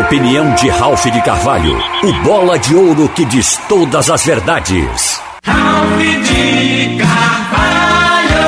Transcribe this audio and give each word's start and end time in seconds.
opinião 0.00 0.54
de 0.54 0.68
Ralph 0.68 1.04
de 1.04 1.22
Carvalho, 1.22 1.76
o 2.02 2.12
bola 2.24 2.58
de 2.58 2.74
ouro 2.74 3.06
que 3.10 3.24
diz 3.26 3.58
todas 3.68 4.08
as 4.08 4.24
verdades. 4.24 5.20
Ralph 5.44 5.98
de 5.98 6.96
Carvalho! 6.98 8.40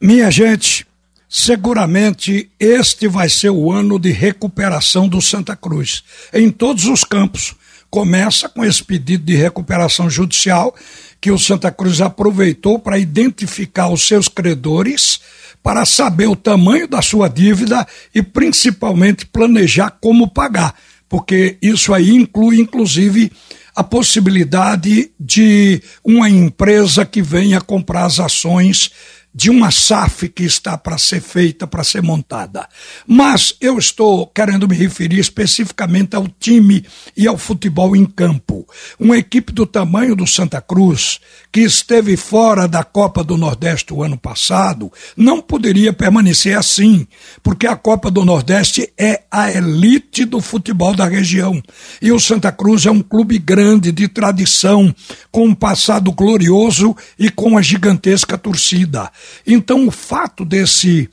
Minha 0.00 0.30
gente, 0.30 0.86
seguramente 1.28 2.48
este 2.58 3.08
vai 3.08 3.28
ser 3.28 3.50
o 3.50 3.72
ano 3.72 3.98
de 3.98 4.12
recuperação 4.12 5.08
do 5.08 5.20
Santa 5.20 5.56
Cruz, 5.56 6.04
em 6.32 6.50
todos 6.50 6.86
os 6.86 7.02
campos. 7.02 7.56
Começa 7.90 8.48
com 8.48 8.64
esse 8.64 8.84
pedido 8.84 9.24
de 9.24 9.34
recuperação 9.34 10.08
judicial 10.08 10.72
que 11.20 11.32
o 11.32 11.38
Santa 11.38 11.72
Cruz 11.72 12.00
aproveitou 12.00 12.78
para 12.78 12.98
identificar 12.98 13.88
os 13.88 14.06
seus 14.06 14.28
credores 14.28 15.20
para 15.66 15.84
saber 15.84 16.28
o 16.28 16.36
tamanho 16.36 16.86
da 16.86 17.02
sua 17.02 17.26
dívida 17.26 17.84
e 18.14 18.22
principalmente 18.22 19.26
planejar 19.26 19.90
como 20.00 20.28
pagar, 20.28 20.72
porque 21.08 21.58
isso 21.60 21.92
aí 21.92 22.10
inclui 22.10 22.60
inclusive 22.60 23.32
a 23.74 23.82
possibilidade 23.82 25.10
de 25.18 25.82
uma 26.04 26.30
empresa 26.30 27.04
que 27.04 27.20
venha 27.20 27.60
comprar 27.60 28.04
as 28.04 28.20
ações 28.20 28.92
de 29.36 29.50
uma 29.50 29.70
SAF 29.70 30.30
que 30.30 30.44
está 30.44 30.78
para 30.78 30.96
ser 30.96 31.20
feita, 31.20 31.66
para 31.66 31.84
ser 31.84 32.02
montada. 32.02 32.66
Mas 33.06 33.54
eu 33.60 33.76
estou 33.76 34.26
querendo 34.28 34.66
me 34.66 34.74
referir 34.74 35.18
especificamente 35.18 36.16
ao 36.16 36.26
time 36.26 36.82
e 37.14 37.26
ao 37.26 37.36
futebol 37.36 37.94
em 37.94 38.06
campo. 38.06 38.66
Uma 38.98 39.18
equipe 39.18 39.52
do 39.52 39.66
tamanho 39.66 40.16
do 40.16 40.26
Santa 40.26 40.62
Cruz, 40.62 41.20
que 41.52 41.60
esteve 41.60 42.16
fora 42.16 42.66
da 42.66 42.82
Copa 42.82 43.22
do 43.22 43.36
Nordeste 43.36 43.92
o 43.92 44.02
ano 44.02 44.16
passado, 44.16 44.90
não 45.14 45.42
poderia 45.42 45.92
permanecer 45.92 46.56
assim, 46.56 47.06
porque 47.42 47.66
a 47.66 47.76
Copa 47.76 48.10
do 48.10 48.24
Nordeste 48.24 48.90
é 48.96 49.24
a 49.30 49.52
elite 49.52 50.24
do 50.24 50.40
futebol 50.40 50.94
da 50.94 51.06
região. 51.06 51.62
E 52.00 52.10
o 52.10 52.18
Santa 52.18 52.50
Cruz 52.50 52.86
é 52.86 52.90
um 52.90 53.02
clube 53.02 53.38
grande, 53.38 53.92
de 53.92 54.08
tradição, 54.08 54.94
com 55.30 55.48
um 55.48 55.54
passado 55.54 56.10
glorioso 56.10 56.96
e 57.18 57.28
com 57.28 57.58
a 57.58 57.60
gigantesca 57.60 58.38
torcida. 58.38 59.10
Então, 59.46 59.86
o 59.86 59.90
fato 59.90 60.44
desse 60.44 61.08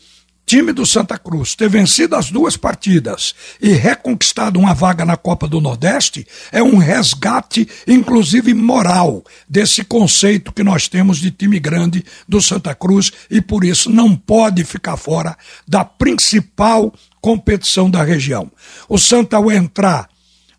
time 0.46 0.74
do 0.74 0.86
Santa 0.86 1.18
Cruz 1.18 1.56
ter 1.56 1.70
vencido 1.70 2.16
as 2.16 2.30
duas 2.30 2.58
partidas 2.58 3.34
e 3.62 3.70
reconquistado 3.74 4.60
uma 4.60 4.74
vaga 4.74 5.06
na 5.06 5.16
Copa 5.16 5.48
do 5.48 5.62
Nordeste 5.62 6.28
é 6.52 6.62
um 6.62 6.78
resgate, 6.78 7.68
inclusive 7.88 8.54
moral, 8.54 9.24
desse 9.48 9.84
conceito 9.84 10.52
que 10.52 10.64
nós 10.64 10.88
temos 10.88 11.18
de 11.18 11.32
time 11.32 11.60
grande 11.60 12.04
do 12.28 12.42
Santa 12.42 12.76
Cruz 12.76 13.12
e 13.30 13.42
por 13.42 13.64
isso 13.64 13.90
não 13.90 14.16
pode 14.16 14.64
ficar 14.64 14.98
fora 14.98 15.38
da 15.68 15.86
principal 15.86 16.94
competição 17.22 17.90
da 17.90 18.04
região. 18.04 18.52
O 18.90 18.98
Santa, 18.98 19.38
ao 19.38 19.50
entrar 19.52 20.10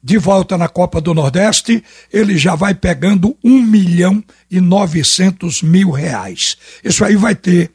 de 0.05 0.19
volta 0.19 0.59
na 0.59 0.69
Copa 0.69 1.01
do 1.01 1.15
Nordeste, 1.15 1.83
ele 2.13 2.37
já 2.37 2.55
vai 2.55 2.75
pegando 2.75 3.35
um 3.43 3.63
milhão 3.63 4.23
e 4.51 4.61
novecentos 4.61 5.63
mil 5.63 5.91
reais. 5.91 6.59
Isso 6.85 7.03
aí 7.03 7.17
vai 7.17 7.35
ter 7.35 7.71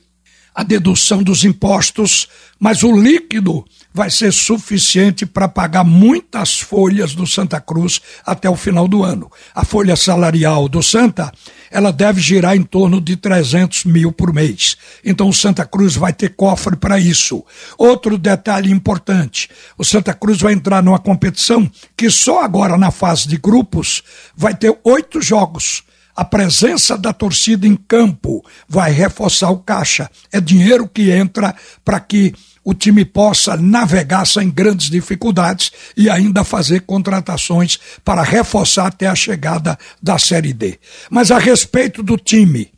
a 0.53 0.61
dedução 0.61 1.23
dos 1.23 1.44
impostos, 1.44 2.30
mas 2.59 2.83
o 2.83 2.95
líquido 2.95 3.66
vai 3.91 4.11
ser 4.11 4.31
suficiente 4.31 5.25
para 5.25 5.47
pagar 5.47 5.83
muitas 5.83 6.59
folhas 6.59 7.16
do 7.16 7.25
Santa 7.25 7.59
Cruz 7.59 8.00
até 8.23 8.47
o 8.47 8.55
final 8.55 8.88
do 8.88 9.03
ano. 9.03 9.31
A 9.55 9.66
folha 9.66 9.95
salarial 9.95 10.69
do 10.69 10.83
Santa, 10.83 11.33
ela 11.72 11.92
deve 11.92 12.22
girar 12.22 12.56
em 12.56 12.64
torno 12.64 13.00
de 13.00 13.16
300 13.16 13.86
mil 13.86 14.12
por 14.12 14.34
mês. 14.34 14.78
Então 15.03 15.30
o 15.30 15.34
Santa 15.34 15.66
Cruz 15.66 15.95
vai 15.95 16.14
ter 16.14 16.36
cofre 16.36 16.75
para 16.75 17.00
isso. 17.00 17.44
Outro 17.78 18.17
detalhe 18.17 18.72
importante, 18.72 19.50
o 19.78 19.84
Santa 19.84 20.14
Cruz 20.14 20.40
vai 20.40 20.53
entrar 20.53 20.81
numa 20.84 21.00
competição 21.00 21.70
que 21.95 22.09
só 22.09 22.44
agora 22.44 22.78
na 22.78 22.92
fase 22.92 23.28
de 23.28 23.38
grupos 23.38 24.03
vai 24.36 24.56
ter 24.56 24.78
oito 24.84 25.22
jogos 25.22 25.84
a 26.20 26.25
presença 26.25 26.98
da 26.98 27.14
torcida 27.14 27.66
em 27.66 27.78
campo 27.78 28.44
vai 28.67 28.91
reforçar 28.91 29.52
o 29.52 29.59
caixa. 29.59 30.12
É 30.34 30.41
dinheiro 30.41 30.85
que 30.85 31.12
entra 31.12 31.56
para 31.85 31.97
que 31.97 32.34
o 32.62 32.74
time 32.74 33.06
possa 33.06 33.56
navegar 33.56 34.28
sem 34.28 34.50
grandes 34.52 34.90
dificuldades 34.90 35.72
e 35.96 36.09
ainda 36.09 36.44
fazer 36.44 36.81
contratações 36.81 37.80
para 38.03 38.22
reforçar 38.22 38.88
até 38.88 39.07
a 39.07 39.16
chegada 39.16 39.80
da 40.03 40.19
Série 40.19 40.52
D. 40.52 40.78
Mas 41.09 41.31
a 41.31 41.40
respeito 41.40 42.03
do 42.03 42.18
time, 42.18 42.69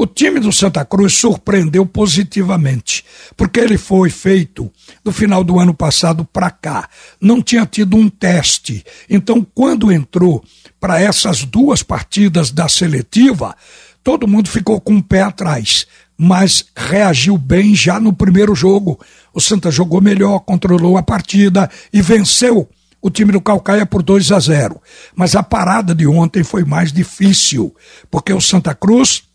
o 0.00 0.06
time 0.06 0.40
do 0.40 0.50
Santa 0.50 0.82
Cruz 0.82 1.12
surpreendeu 1.12 1.84
positivamente, 1.84 3.04
porque 3.36 3.60
ele 3.60 3.76
foi 3.76 4.08
feito 4.08 4.72
no 5.04 5.12
final 5.12 5.44
do 5.44 5.60
ano 5.60 5.74
passado 5.74 6.24
para 6.24 6.50
cá. 6.50 6.88
Não 7.20 7.42
tinha 7.42 7.66
tido 7.66 7.98
um 7.98 8.08
teste. 8.08 8.82
Então, 9.10 9.46
quando 9.54 9.92
entrou 9.92 10.42
para 10.80 10.98
essas 10.98 11.44
duas 11.44 11.82
partidas 11.82 12.50
da 12.50 12.66
seletiva, 12.66 13.54
todo 14.02 14.26
mundo 14.26 14.48
ficou 14.48 14.80
com 14.80 14.96
o 14.96 15.02
pé 15.02 15.20
atrás 15.20 15.86
mas 16.22 16.66
reagiu 16.76 17.38
bem 17.38 17.74
já 17.74 17.98
no 17.98 18.12
primeiro 18.12 18.54
jogo. 18.54 19.00
O 19.32 19.40
Santa 19.40 19.70
jogou 19.70 20.02
melhor, 20.02 20.40
controlou 20.40 20.98
a 20.98 21.02
partida 21.02 21.70
e 21.90 22.02
venceu 22.02 22.68
o 23.00 23.08
time 23.08 23.32
do 23.32 23.40
Calcaia 23.40 23.86
por 23.86 24.02
2 24.02 24.30
a 24.32 24.38
0. 24.38 24.82
Mas 25.14 25.34
a 25.34 25.42
parada 25.42 25.94
de 25.94 26.06
ontem 26.06 26.44
foi 26.44 26.62
mais 26.62 26.92
difícil, 26.92 27.74
porque 28.10 28.34
o 28.34 28.40
Santa 28.40 28.74
Cruz 28.74 29.29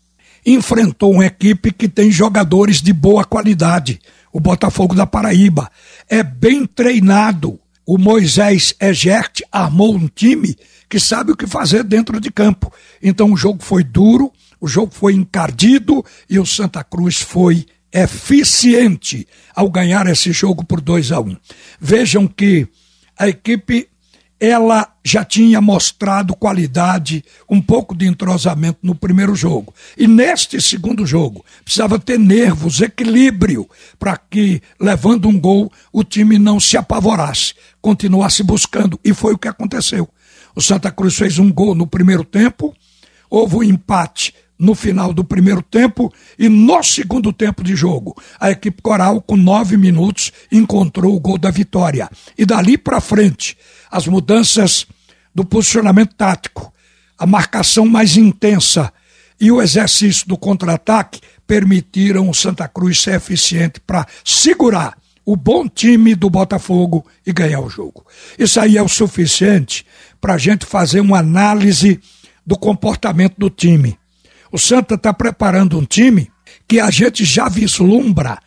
enfrentou 0.46 1.12
uma 1.12 1.26
equipe 1.26 1.72
que 1.72 1.88
tem 1.88 2.10
jogadores 2.10 2.80
de 2.80 2.92
boa 2.92 3.24
qualidade, 3.24 4.00
o 4.32 4.38
Botafogo 4.38 4.94
da 4.94 5.04
Paraíba. 5.04 5.68
É 6.08 6.22
bem 6.22 6.64
treinado. 6.64 7.58
O 7.84 7.98
Moisés 7.98 8.74
Egert 8.80 9.42
armou 9.50 9.94
um 9.94 10.08
time 10.08 10.56
que 10.88 11.00
sabe 11.00 11.32
o 11.32 11.36
que 11.36 11.46
fazer 11.46 11.82
dentro 11.82 12.20
de 12.20 12.30
campo. 12.30 12.72
Então 13.02 13.32
o 13.32 13.36
jogo 13.36 13.62
foi 13.62 13.82
duro, 13.82 14.32
o 14.60 14.68
jogo 14.68 14.92
foi 14.94 15.14
encardido 15.14 16.04
e 16.30 16.38
o 16.38 16.46
Santa 16.46 16.84
Cruz 16.84 17.20
foi 17.20 17.66
eficiente 17.92 19.26
ao 19.54 19.70
ganhar 19.70 20.06
esse 20.06 20.32
jogo 20.32 20.64
por 20.64 20.80
2 20.80 21.12
a 21.12 21.20
1. 21.20 21.28
Um. 21.28 21.36
Vejam 21.80 22.26
que 22.26 22.68
a 23.18 23.28
equipe 23.28 23.88
ela 24.38 24.86
já 25.02 25.24
tinha 25.24 25.60
mostrado 25.60 26.36
qualidade, 26.36 27.24
um 27.48 27.60
pouco 27.60 27.94
de 27.96 28.06
entrosamento 28.06 28.80
no 28.82 28.94
primeiro 28.94 29.34
jogo. 29.34 29.74
E 29.96 30.06
neste 30.06 30.60
segundo 30.60 31.06
jogo, 31.06 31.44
precisava 31.64 31.98
ter 31.98 32.18
nervos, 32.18 32.80
equilíbrio, 32.80 33.68
para 33.98 34.16
que, 34.16 34.60
levando 34.78 35.28
um 35.28 35.38
gol, 35.38 35.72
o 35.92 36.04
time 36.04 36.38
não 36.38 36.60
se 36.60 36.76
apavorasse, 36.76 37.54
continuasse 37.80 38.42
buscando. 38.42 39.00
E 39.02 39.14
foi 39.14 39.32
o 39.32 39.38
que 39.38 39.48
aconteceu. 39.48 40.08
O 40.54 40.60
Santa 40.60 40.90
Cruz 40.90 41.16
fez 41.16 41.38
um 41.38 41.50
gol 41.52 41.74
no 41.74 41.86
primeiro 41.86 42.24
tempo, 42.24 42.74
houve 43.30 43.56
um 43.56 43.62
empate 43.62 44.34
no 44.58 44.74
final 44.74 45.12
do 45.12 45.24
primeiro 45.24 45.62
tempo 45.62 46.12
e 46.38 46.48
no 46.48 46.82
segundo 46.82 47.32
tempo 47.32 47.62
de 47.62 47.76
jogo. 47.76 48.16
A 48.40 48.50
equipe 48.50 48.80
coral, 48.82 49.20
com 49.20 49.36
nove 49.36 49.76
minutos, 49.76 50.32
encontrou 50.50 51.14
o 51.14 51.20
gol 51.20 51.38
da 51.38 51.50
vitória. 51.50 52.08
E 52.36 52.44
dali 52.44 52.78
para 52.78 53.00
frente, 53.00 53.56
as 53.90 54.06
mudanças 54.06 54.86
do 55.34 55.44
posicionamento 55.44 56.14
tático, 56.14 56.72
a 57.18 57.26
marcação 57.26 57.86
mais 57.86 58.16
intensa 58.16 58.92
e 59.38 59.52
o 59.52 59.60
exercício 59.60 60.26
do 60.26 60.36
contra-ataque 60.36 61.20
permitiram 61.46 62.28
o 62.28 62.34
Santa 62.34 62.66
Cruz 62.66 63.02
ser 63.02 63.16
eficiente 63.16 63.80
para 63.80 64.06
segurar 64.24 64.96
o 65.24 65.36
bom 65.36 65.68
time 65.68 66.14
do 66.14 66.30
Botafogo 66.30 67.04
e 67.26 67.32
ganhar 67.32 67.60
o 67.60 67.68
jogo. 67.68 68.06
Isso 68.38 68.58
aí 68.60 68.76
é 68.76 68.82
o 68.82 68.88
suficiente 68.88 69.84
para 70.20 70.34
a 70.34 70.38
gente 70.38 70.64
fazer 70.64 71.00
uma 71.00 71.18
análise 71.18 72.00
do 72.46 72.56
comportamento 72.56 73.34
do 73.36 73.50
time 73.50 73.98
o 74.52 74.58
Santa 74.58 74.94
está 74.94 75.12
preparando 75.12 75.78
um 75.78 75.84
time 75.84 76.30
que 76.68 76.80
a 76.80 76.90
gente 76.90 77.24
já 77.24 77.48
vislumbra 77.48 78.38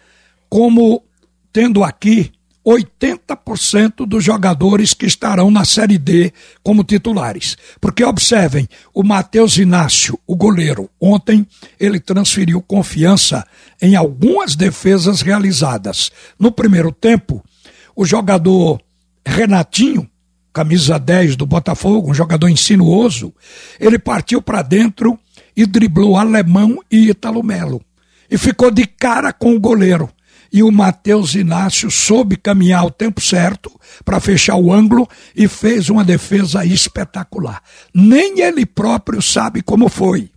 como 0.50 1.04
tendo 1.52 1.84
aqui 1.84 2.32
80% 2.66 4.06
dos 4.06 4.24
jogadores 4.24 4.94
que 4.94 5.06
estarão 5.06 5.50
na 5.50 5.66
Série 5.66 5.97
D 5.97 6.32
como 6.62 6.84
titulares. 6.84 7.58
Porque 7.79 8.03
observem, 8.03 8.68
o 8.94 9.03
Matheus 9.03 9.58
Inácio, 9.58 10.20
o 10.28 10.35
goleiro, 10.35 10.90
ontem 11.00 11.47
ele 11.79 12.00
transferiu 12.00 12.62
confiança 12.62 13.46
em 13.82 13.96
algumas 13.96 14.56
defesas 14.56 15.22
realizadas. 15.22 16.12
No 16.38 16.52
primeiro 16.52 16.91
tempo, 16.91 17.44
o 17.96 18.06
jogador 18.06 18.82
Renatinho, 19.26 20.09
camisa 20.53 21.00
10 21.00 21.35
do 21.35 21.46
Botafogo, 21.46 22.12
um 22.12 22.14
jogador 22.14 22.50
insinuoso, 22.50 23.34
ele 23.79 23.97
partiu 23.97 24.41
para 24.41 24.62
dentro 24.62 25.18
e 25.59 25.66
driblou 25.66 26.16
Alemão 26.16 26.79
e 26.90 27.09
Italo 27.09 27.44
Melo. 27.44 27.82
E 28.32 28.38
ficou 28.38 28.72
de 28.72 28.88
cara 28.88 29.34
com 29.34 29.53
o 29.53 29.59
goleiro. 29.59 30.09
E 30.53 30.64
o 30.64 30.72
Matheus 30.72 31.35
Inácio 31.35 31.91
soube 31.91 32.38
caminhar 32.38 32.85
o 32.85 32.90
tempo 32.90 33.20
certo 33.20 33.70
para 34.06 34.22
fechar 34.22 34.56
o 34.56 34.72
ângulo 34.72 35.06
e 35.35 35.50
fez 35.50 35.90
uma 35.90 36.06
defesa 36.06 36.64
espetacular. 36.66 37.61
Nem 37.94 38.40
ele 38.40 38.66
próprio 38.66 39.22
sabe 39.22 39.61
como 39.61 39.90
foi. 39.90 40.32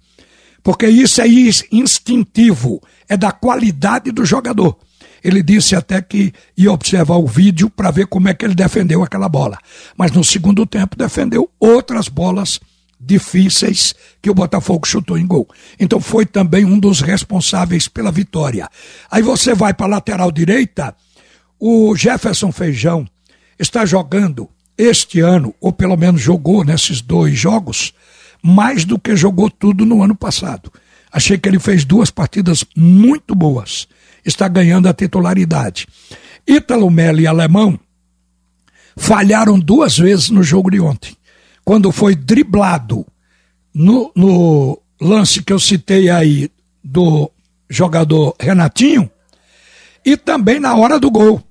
Porque 0.60 0.88
isso 0.88 1.22
é 1.22 1.28
instintivo, 1.70 2.82
é 3.08 3.16
da 3.16 3.30
qualidade 3.30 4.10
do 4.10 4.24
jogador. 4.24 4.76
Ele 5.22 5.40
disse 5.40 5.76
até 5.76 6.02
que 6.02 6.32
ia 6.56 6.72
observar 6.72 7.18
o 7.18 7.28
vídeo 7.28 7.70
para 7.70 7.92
ver 7.92 8.08
como 8.08 8.28
é 8.28 8.34
que 8.34 8.44
ele 8.44 8.56
defendeu 8.56 9.04
aquela 9.04 9.28
bola. 9.28 9.56
Mas 9.96 10.10
no 10.10 10.24
segundo 10.24 10.66
tempo 10.66 10.96
defendeu 10.96 11.48
outras 11.60 12.08
bolas 12.08 12.58
difíceis 13.04 13.94
que 14.20 14.30
o 14.30 14.34
Botafogo 14.34 14.86
chutou 14.86 15.18
em 15.18 15.26
gol. 15.26 15.48
Então 15.78 16.00
foi 16.00 16.24
também 16.24 16.64
um 16.64 16.78
dos 16.78 17.00
responsáveis 17.00 17.88
pela 17.88 18.12
vitória. 18.12 18.68
Aí 19.10 19.22
você 19.22 19.54
vai 19.54 19.74
para 19.74 19.86
a 19.86 19.90
lateral 19.96 20.30
direita, 20.30 20.94
o 21.58 21.94
Jefferson 21.96 22.52
Feijão 22.52 23.06
está 23.58 23.84
jogando 23.84 24.48
este 24.76 25.20
ano, 25.20 25.54
ou 25.60 25.72
pelo 25.72 25.96
menos 25.96 26.20
jogou 26.20 26.64
nesses 26.64 27.00
dois 27.00 27.38
jogos, 27.38 27.92
mais 28.42 28.84
do 28.84 28.98
que 28.98 29.14
jogou 29.14 29.50
tudo 29.50 29.84
no 29.84 30.02
ano 30.02 30.14
passado. 30.14 30.72
Achei 31.12 31.36
que 31.36 31.48
ele 31.48 31.58
fez 31.58 31.84
duas 31.84 32.10
partidas 32.10 32.64
muito 32.76 33.34
boas. 33.34 33.86
Está 34.24 34.48
ganhando 34.48 34.88
a 34.88 34.94
titularidade. 34.94 35.86
Ítalo 36.46 36.90
Melo 36.90 37.20
e 37.20 37.26
Alemão 37.26 37.78
falharam 38.96 39.58
duas 39.58 39.98
vezes 39.98 40.30
no 40.30 40.42
jogo 40.42 40.70
de 40.70 40.80
ontem. 40.80 41.16
Quando 41.64 41.92
foi 41.92 42.14
driblado 42.14 43.06
no, 43.74 44.12
no 44.14 44.80
lance 45.00 45.42
que 45.42 45.52
eu 45.52 45.58
citei 45.58 46.10
aí 46.10 46.50
do 46.82 47.30
jogador 47.68 48.34
Renatinho, 48.38 49.10
e 50.04 50.16
também 50.16 50.58
na 50.58 50.74
hora 50.74 50.98
do 50.98 51.10
gol 51.10 51.42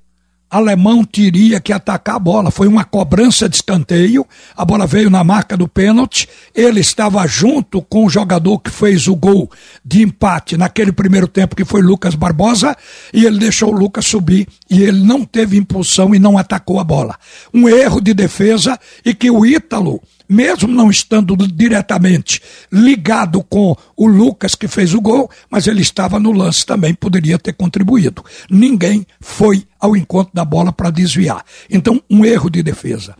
alemão 0.51 1.05
teria 1.05 1.61
que 1.61 1.71
atacar 1.71 2.15
a 2.15 2.19
bola. 2.19 2.51
Foi 2.51 2.67
uma 2.67 2.83
cobrança 2.83 3.47
de 3.47 3.55
escanteio, 3.55 4.27
a 4.55 4.65
bola 4.65 4.85
veio 4.85 5.09
na 5.09 5.23
marca 5.23 5.55
do 5.55 5.67
pênalti, 5.67 6.27
ele 6.53 6.81
estava 6.81 7.25
junto 7.25 7.81
com 7.81 8.05
o 8.05 8.09
jogador 8.09 8.59
que 8.59 8.69
fez 8.69 9.07
o 9.07 9.15
gol 9.15 9.49
de 9.83 10.01
empate 10.01 10.57
naquele 10.57 10.91
primeiro 10.91 11.27
tempo, 11.27 11.55
que 11.55 11.63
foi 11.63 11.81
Lucas 11.81 12.15
Barbosa, 12.15 12.75
e 13.13 13.25
ele 13.25 13.39
deixou 13.39 13.73
o 13.73 13.77
Lucas 13.77 14.05
subir 14.05 14.45
e 14.69 14.83
ele 14.83 14.99
não 14.99 15.23
teve 15.23 15.57
impulsão 15.57 16.13
e 16.13 16.19
não 16.19 16.37
atacou 16.37 16.79
a 16.79 16.83
bola. 16.83 17.15
Um 17.53 17.69
erro 17.69 18.01
de 18.01 18.13
defesa 18.13 18.77
e 19.05 19.13
que 19.13 19.31
o 19.31 19.45
Ítalo 19.45 20.01
mesmo 20.31 20.69
não 20.69 20.89
estando 20.89 21.35
diretamente 21.35 22.41
ligado 22.71 23.43
com 23.43 23.75
o 23.97 24.07
Lucas 24.07 24.55
que 24.55 24.65
fez 24.65 24.93
o 24.93 25.01
gol, 25.01 25.29
mas 25.49 25.67
ele 25.67 25.81
estava 25.81 26.21
no 26.21 26.31
lance 26.31 26.65
também, 26.65 26.93
poderia 26.93 27.37
ter 27.37 27.51
contribuído. 27.51 28.23
Ninguém 28.49 29.05
foi 29.19 29.67
ao 29.77 29.93
encontro 29.93 30.33
da 30.33 30.45
bola 30.45 30.71
para 30.71 30.89
desviar. 30.89 31.43
Então, 31.69 32.01
um 32.09 32.23
erro 32.23 32.49
de 32.49 32.63
defesa. 32.63 33.13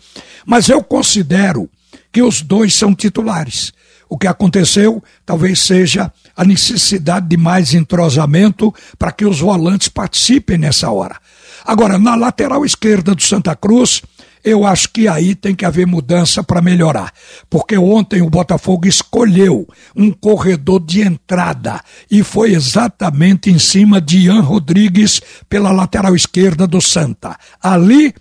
Mas 0.45 0.69
eu 0.69 0.81
considero 0.81 1.69
que 2.13 2.21
os 2.21 2.41
dois 2.41 2.73
são 2.73 2.95
titulares. 2.95 3.73
O 4.07 4.17
que 4.17 4.27
aconteceu 4.27 5.03
talvez 5.25 5.59
seja 5.59 6.11
a 6.35 6.45
necessidade 6.45 7.27
de 7.27 7.35
mais 7.35 7.73
entrosamento 7.73 8.73
para 8.97 9.11
que 9.11 9.25
os 9.25 9.41
volantes 9.41 9.89
participem 9.89 10.57
nessa 10.57 10.89
hora. 10.89 11.17
Agora, 11.65 11.99
na 11.99 12.15
lateral 12.15 12.65
esquerda 12.65 13.13
do 13.13 13.21
Santa 13.21 13.55
Cruz, 13.55 14.01
eu 14.43 14.65
acho 14.65 14.89
que 14.89 15.07
aí 15.07 15.35
tem 15.35 15.53
que 15.53 15.65
haver 15.65 15.85
mudança 15.85 16.43
para 16.43 16.61
melhorar. 16.61 17.13
Porque 17.49 17.77
ontem 17.77 18.21
o 18.21 18.29
Botafogo 18.29 18.87
escolheu 18.87 19.67
um 19.95 20.11
corredor 20.11 20.79
de 20.79 21.01
entrada 21.01 21.81
e 22.09 22.23
foi 22.23 22.53
exatamente 22.53 23.49
em 23.49 23.59
cima 23.59 24.01
de 24.01 24.25
Ian 24.25 24.41
Rodrigues 24.41 25.21
pela 25.47 25.71
lateral 25.71 26.15
esquerda 26.15 26.65
do 26.65 26.81
Santa. 26.81 27.37
Ali, 27.61 28.13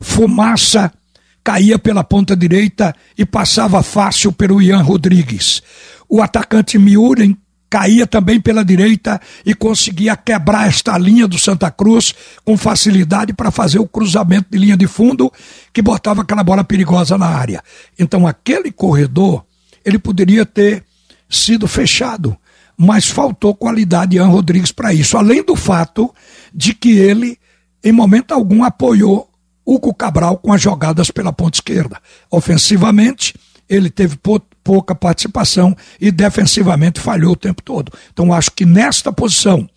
fumaça 0.00 0.92
caía 1.42 1.78
pela 1.78 2.02
ponta 2.02 2.36
direita 2.36 2.92
e 3.16 3.24
passava 3.24 3.80
fácil 3.80 4.32
pelo 4.32 4.60
Ian 4.60 4.82
Rodrigues. 4.82 5.62
O 6.08 6.20
atacante 6.20 6.76
Miuren 6.76 7.36
caía 7.68 8.06
também 8.06 8.40
pela 8.40 8.64
direita 8.64 9.20
e 9.44 9.54
conseguia 9.54 10.16
quebrar 10.16 10.68
esta 10.68 10.96
linha 10.96 11.26
do 11.26 11.38
Santa 11.38 11.70
Cruz 11.70 12.14
com 12.44 12.56
facilidade 12.56 13.32
para 13.32 13.50
fazer 13.50 13.78
o 13.78 13.88
cruzamento 13.88 14.48
de 14.50 14.58
linha 14.58 14.76
de 14.76 14.86
fundo 14.86 15.32
que 15.72 15.82
botava 15.82 16.22
aquela 16.22 16.44
bola 16.44 16.64
perigosa 16.64 17.18
na 17.18 17.26
área. 17.26 17.62
Então 17.98 18.26
aquele 18.26 18.70
corredor, 18.70 19.44
ele 19.84 19.98
poderia 19.98 20.46
ter 20.46 20.84
sido 21.28 21.66
fechado, 21.66 22.36
mas 22.76 23.06
faltou 23.06 23.54
qualidade 23.54 24.12
de 24.12 24.16
Ian 24.18 24.26
Rodrigues 24.26 24.72
para 24.72 24.92
isso, 24.92 25.16
além 25.16 25.42
do 25.44 25.56
fato 25.56 26.14
de 26.54 26.72
que 26.74 26.90
ele 26.90 27.38
em 27.82 27.92
momento 27.92 28.32
algum 28.32 28.64
apoiou 28.64 29.30
Hugo 29.64 29.92
Cabral 29.92 30.38
com 30.38 30.52
as 30.52 30.62
jogadas 30.62 31.10
pela 31.10 31.32
ponta 31.32 31.56
esquerda. 31.56 32.00
Ofensivamente, 32.30 33.34
ele 33.68 33.90
teve 33.90 34.18
pouca 34.62 34.94
participação 34.94 35.76
e 36.00 36.10
defensivamente 36.10 37.00
falhou 37.00 37.32
o 37.32 37.36
tempo 37.36 37.62
todo. 37.62 37.92
Então 38.12 38.32
acho 38.32 38.50
que 38.50 38.64
nesta 38.64 39.12
posição 39.12 39.68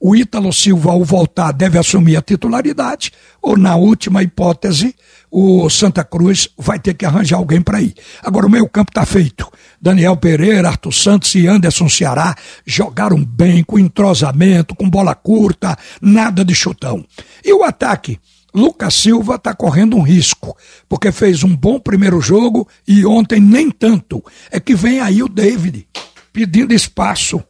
o 0.00 0.14
Ítalo 0.14 0.52
Silva, 0.52 0.90
ao 0.90 1.02
voltar, 1.02 1.52
deve 1.52 1.78
assumir 1.78 2.16
a 2.16 2.20
titularidade, 2.20 3.10
ou 3.40 3.56
na 3.56 3.74
última 3.74 4.22
hipótese, 4.22 4.94
o 5.30 5.70
Santa 5.70 6.04
Cruz 6.04 6.48
vai 6.58 6.78
ter 6.78 6.92
que 6.92 7.06
arranjar 7.06 7.38
alguém 7.38 7.62
para 7.62 7.80
ir. 7.80 7.94
Agora 8.22 8.46
o 8.46 8.50
meio 8.50 8.68
campo 8.68 8.90
está 8.90 9.06
feito. 9.06 9.50
Daniel 9.80 10.16
Pereira, 10.16 10.68
Arthur 10.68 10.92
Santos 10.92 11.34
e 11.34 11.46
Anderson 11.46 11.88
Ceará 11.88 12.36
jogaram 12.66 13.24
bem, 13.24 13.64
com 13.64 13.78
entrosamento, 13.78 14.74
com 14.74 14.90
bola 14.90 15.14
curta, 15.14 15.74
nada 16.02 16.44
de 16.44 16.54
chutão. 16.54 17.02
E 17.42 17.52
o 17.54 17.64
ataque? 17.64 18.20
Lucas 18.54 18.94
Silva 18.94 19.34
está 19.34 19.52
correndo 19.52 19.96
um 19.96 20.02
risco, 20.02 20.56
porque 20.88 21.10
fez 21.10 21.42
um 21.42 21.56
bom 21.56 21.80
primeiro 21.80 22.20
jogo 22.20 22.68
e 22.86 23.04
ontem 23.04 23.40
nem 23.40 23.68
tanto. 23.68 24.22
É 24.50 24.60
que 24.60 24.76
vem 24.76 25.00
aí 25.00 25.22
o 25.22 25.28
David 25.28 25.88
pedindo 26.32 26.72
espaço. 26.72 27.42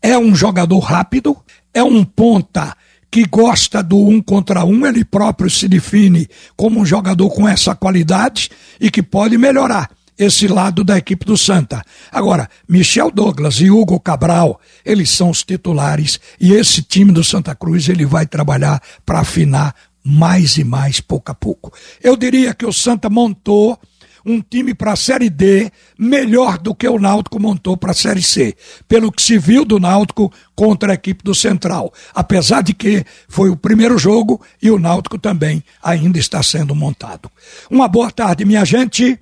É 0.00 0.16
um 0.16 0.34
jogador 0.34 0.78
rápido, 0.78 1.36
é 1.74 1.82
um 1.82 2.02
ponta 2.02 2.74
que 3.10 3.26
gosta 3.26 3.82
do 3.82 3.98
um 3.98 4.22
contra 4.22 4.64
um, 4.64 4.86
ele 4.86 5.04
próprio 5.04 5.50
se 5.50 5.68
define 5.68 6.28
como 6.56 6.80
um 6.80 6.86
jogador 6.86 7.28
com 7.30 7.46
essa 7.46 7.74
qualidade 7.74 8.50
e 8.80 8.90
que 8.90 9.02
pode 9.02 9.36
melhorar 9.36 9.90
esse 10.16 10.46
lado 10.46 10.84
da 10.84 10.98
equipe 10.98 11.24
do 11.24 11.36
Santa. 11.36 11.82
Agora, 12.12 12.48
Michel 12.68 13.10
Douglas 13.10 13.54
e 13.56 13.70
Hugo 13.70 13.98
Cabral, 13.98 14.60
eles 14.84 15.10
são 15.10 15.30
os 15.30 15.42
titulares 15.42 16.20
e 16.38 16.52
esse 16.52 16.82
time 16.82 17.10
do 17.10 17.24
Santa 17.24 17.54
Cruz 17.54 17.88
ele 17.88 18.04
vai 18.04 18.26
trabalhar 18.26 18.82
para 19.04 19.20
afinar 19.20 19.74
mais 20.04 20.56
e 20.56 20.64
mais, 20.64 21.00
pouco 21.00 21.30
a 21.30 21.34
pouco. 21.34 21.72
Eu 22.02 22.16
diria 22.16 22.54
que 22.54 22.66
o 22.66 22.72
Santa 22.72 23.08
montou 23.08 23.78
um 24.24 24.40
time 24.40 24.74
para 24.74 24.92
a 24.92 24.96
Série 24.96 25.30
D 25.30 25.70
melhor 25.98 26.58
do 26.58 26.74
que 26.74 26.88
o 26.88 26.98
Náutico 26.98 27.40
montou 27.40 27.76
para 27.76 27.92
a 27.92 27.94
Série 27.94 28.22
C, 28.22 28.54
pelo 28.88 29.10
que 29.10 29.22
se 29.22 29.38
viu 29.38 29.64
do 29.64 29.78
Náutico 29.78 30.32
contra 30.54 30.92
a 30.92 30.94
equipe 30.94 31.24
do 31.24 31.34
Central. 31.34 31.92
Apesar 32.14 32.62
de 32.62 32.74
que 32.74 33.04
foi 33.28 33.50
o 33.50 33.56
primeiro 33.56 33.98
jogo 33.98 34.40
e 34.62 34.70
o 34.70 34.78
Náutico 34.78 35.18
também 35.18 35.62
ainda 35.82 36.18
está 36.18 36.42
sendo 36.42 36.74
montado. 36.74 37.30
Uma 37.70 37.88
boa 37.88 38.10
tarde, 38.10 38.44
minha 38.44 38.64
gente. 38.64 39.18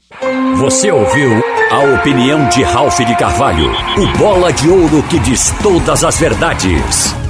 Você 0.56 0.90
ouviu 0.90 1.42
a 1.70 2.00
opinião 2.00 2.48
de 2.48 2.62
Ralph 2.62 2.98
de 2.98 3.16
Carvalho, 3.16 3.70
o 3.70 4.18
bola 4.18 4.52
de 4.52 4.68
ouro 4.68 5.02
que 5.04 5.18
diz 5.20 5.52
todas 5.62 6.02
as 6.02 6.18
verdades. 6.18 7.27